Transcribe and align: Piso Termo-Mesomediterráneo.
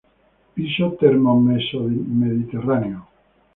Piso 0.55 0.85
Termo-Mesomediterráneo. 0.99 3.01